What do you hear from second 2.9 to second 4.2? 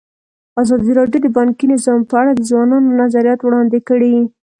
نظریات وړاندې کړي.